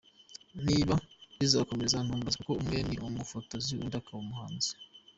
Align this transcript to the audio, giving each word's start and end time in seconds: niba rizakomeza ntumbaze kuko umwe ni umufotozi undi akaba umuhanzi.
niba 0.65 0.95
rizakomeza 1.39 1.97
ntumbaze 2.05 2.35
kuko 2.39 2.53
umwe 2.61 2.77
ni 2.87 2.97
umufotozi 3.07 3.71
undi 3.81 3.95
akaba 3.97 4.19
umuhanzi. 4.25 4.71